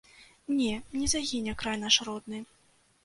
Не, 0.59 0.71
не 1.01 1.09
загіне 1.13 1.55
край 1.63 1.77
наш 1.85 2.01
родны. 2.09 2.39